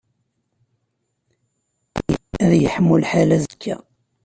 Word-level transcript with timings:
Ad 2.43 2.51
yeḥmu 2.61 2.95
lḥal 3.01 3.29
azekka? 3.35 3.75